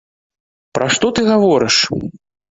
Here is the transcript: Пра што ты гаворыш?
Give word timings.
Пра 0.77 0.87
што 0.95 1.11
ты 1.19 1.25
гаворыш? 1.27 1.77